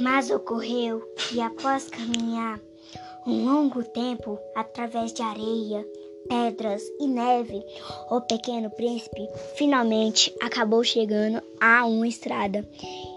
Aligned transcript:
Mas 0.00 0.30
ocorreu 0.30 1.00
que 1.16 1.40
após 1.40 1.88
caminhar 1.88 2.60
um 3.26 3.44
longo 3.44 3.82
tempo 3.82 4.38
através 4.54 5.12
de 5.12 5.22
areia, 5.22 5.84
pedras 6.28 6.82
e 7.00 7.06
neve, 7.06 7.64
o 8.10 8.20
pequeno 8.20 8.70
príncipe 8.70 9.28
finalmente 9.56 10.34
acabou 10.40 10.84
chegando 10.84 11.42
a 11.60 11.84
uma 11.84 12.06
estrada. 12.06 12.66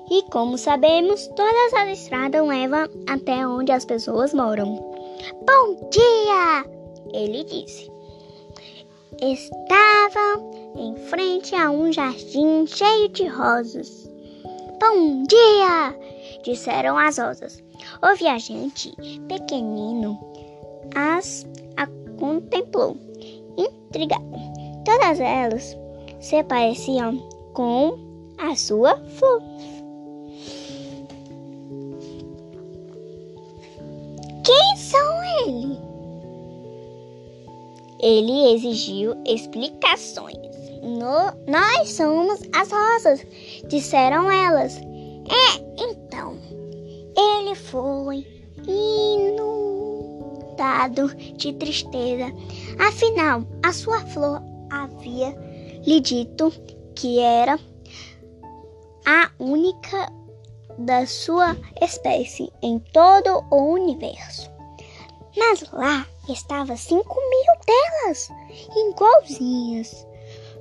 E 0.10 0.24
como 0.32 0.58
sabemos, 0.58 1.28
todas 1.36 1.74
as 1.74 2.00
estradas 2.00 2.46
levam 2.46 2.90
até 3.08 3.48
onde 3.48 3.72
as 3.72 3.86
pessoas 3.86 4.34
moram. 4.34 4.76
Bom 5.46 5.90
dia! 5.90 6.66
Ele 7.14 7.44
disse. 7.44 7.92
Estava 9.22 10.42
em 10.76 10.96
frente 11.10 11.56
a 11.56 11.70
um 11.70 11.92
jardim 11.94 12.66
cheio 12.66 13.08
de 13.10 13.28
rosas. 13.28 14.10
Bom 14.80 15.24
dia! 15.24 16.11
Disseram 16.44 16.98
as 16.98 17.18
rosas. 17.18 17.64
O 18.02 18.16
viajante 18.16 18.94
pequenino 19.28 20.20
as 20.96 21.46
a 21.78 21.88
contemplou, 22.20 22.98
intrigado. 23.58 24.24
Todas 24.86 25.20
elas 25.20 25.78
se 26.20 26.44
pareciam 26.44 27.18
com 27.54 27.98
a 28.38 28.56
sua 28.56 28.98
flor. 28.98 29.42
Quem 34.44 34.78
são 34.78 35.24
eles? 35.46 35.78
Ele 38.00 38.54
exigiu 38.54 39.16
explicações. 39.26 40.38
No, 40.82 41.32
nós 41.48 41.90
somos 41.90 42.42
as 42.54 42.72
rosas, 42.72 43.26
disseram 43.68 44.32
elas. 44.32 44.76
É, 44.78 45.71
ele 47.52 47.56
foi 47.56 48.26
inundado 48.66 49.44
de 51.36 51.52
tristeza. 51.54 52.32
Afinal, 52.80 53.44
a 53.62 53.74
sua 53.74 54.00
flor 54.00 54.42
havia 54.70 55.36
lhe 55.86 56.00
dito 56.00 56.50
que 56.96 57.20
era 57.20 57.60
a 59.06 59.30
única 59.40 60.10
da 60.78 61.06
sua 61.06 61.58
espécie 61.82 62.50
em 62.62 62.80
todo 62.80 63.44
o 63.52 63.74
universo. 63.74 64.50
Mas 65.36 65.70
lá 65.72 66.08
estava 66.30 66.78
cinco 66.78 67.16
mil 67.16 67.54
delas, 67.66 68.30
igualzinhas, 68.76 70.08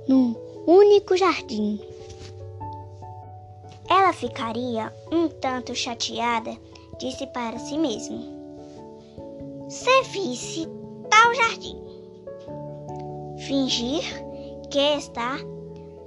num 0.09 0.35
único 0.67 1.17
jardim. 1.17 1.81
Ela 3.89 4.13
ficaria 4.13 4.93
um 5.11 5.29
tanto 5.29 5.75
chateada, 5.75 6.57
disse 7.01 7.27
para 7.27 7.59
si 7.59 7.77
mesma. 7.79 8.21
Se 9.69 10.03
visse 10.13 10.69
tal 11.09 11.35
jardim, 11.35 11.83
fingir 13.39 14.05
que 14.71 14.97
está 14.97 15.39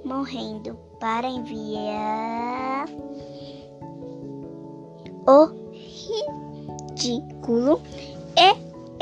morrendo 0.04 0.78
para 1.00 1.26
enviar 1.26 2.88
o 5.26 5.46
ridículo 6.92 7.80
e 8.36 8.54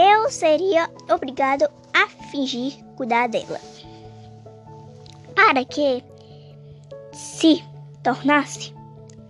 eu 0.03 0.31
seria 0.31 0.91
obrigado 1.12 1.69
a 1.93 2.09
fingir 2.31 2.83
cuidar 2.97 3.29
dela. 3.29 3.61
Para 5.34 5.65
que 5.65 6.03
se 7.12 7.62
tornasse 8.03 8.75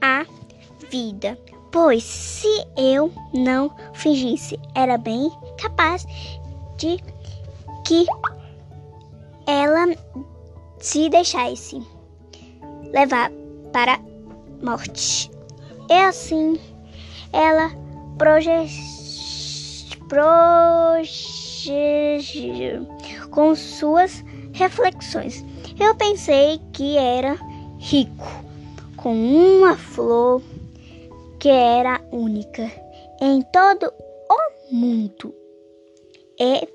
a 0.00 0.24
vida. 0.90 1.36
Pois 1.72 2.04
se 2.04 2.66
eu 2.76 3.10
não 3.32 3.74
fingisse, 3.94 4.60
era 4.74 4.98
bem 4.98 5.32
capaz 5.58 6.06
de 6.76 6.98
que 7.82 8.04
ela 9.46 9.86
se 10.78 11.08
deixasse 11.08 11.82
levar 12.92 13.32
para 13.72 13.94
a 13.94 14.00
morte. 14.62 15.30
E 15.88 15.94
assim 15.94 16.60
ela 17.32 17.70
projegiu 18.18 18.76
com 23.30 23.54
suas 23.54 24.22
reflexões. 24.52 25.42
Eu 25.80 25.94
pensei 25.94 26.60
que 26.74 26.98
era 26.98 27.38
rico 27.78 28.28
com 28.96 29.14
uma 29.14 29.74
flor 29.74 30.42
que 31.42 31.48
era 31.48 32.00
única 32.12 32.70
em 33.20 33.42
todo 33.42 33.92
o 34.30 34.72
mundo. 34.72 35.34
E 36.38 36.68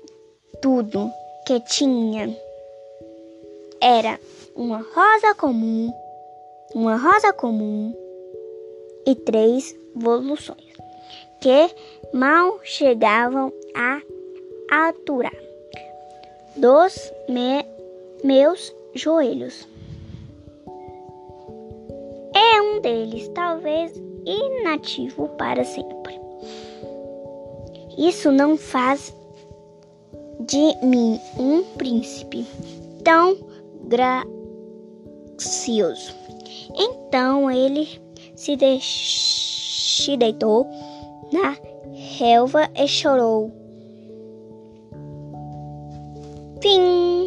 tudo 0.60 1.10
que 1.46 1.58
tinha 1.60 2.36
era 3.80 4.20
uma 4.54 4.84
rosa 4.94 5.34
comum, 5.36 5.90
uma 6.74 6.96
rosa 6.98 7.32
comum 7.32 7.96
e 9.06 9.14
três 9.14 9.74
evoluções 9.96 10.74
que 11.40 11.70
mal 12.12 12.60
chegavam 12.62 13.50
a 13.74 14.02
altura 14.86 15.32
dos 16.56 17.10
me 17.26 17.64
meus 18.22 18.70
joelhos 18.94 19.66
é 22.34 22.60
um 22.60 22.80
deles, 22.80 23.28
talvez 23.28 24.07
inativo 24.28 25.28
para 25.30 25.64
sempre. 25.64 26.20
Isso 27.96 28.30
não 28.30 28.56
faz 28.56 29.12
de 30.40 30.76
mim 30.84 31.18
um 31.38 31.62
príncipe 31.76 32.46
tão 33.02 33.36
gracioso. 33.84 34.28
Então 36.76 37.50
ele 37.50 37.88
se, 38.36 38.56
se 38.80 40.16
deitou 40.16 40.66
na 41.32 41.56
relva 42.18 42.70
e 42.76 42.86
chorou. 42.86 43.50
Fim. 46.62 47.17